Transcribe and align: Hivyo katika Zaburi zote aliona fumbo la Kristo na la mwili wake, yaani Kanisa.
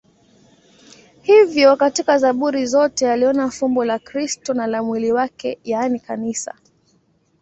Hivyo 1.21 1.75
katika 1.75 2.17
Zaburi 2.17 2.65
zote 2.65 3.11
aliona 3.11 3.49
fumbo 3.51 3.85
la 3.85 3.99
Kristo 3.99 4.53
na 4.53 4.67
la 4.67 4.83
mwili 4.83 5.11
wake, 5.11 5.59
yaani 5.63 5.99
Kanisa. 5.99 6.55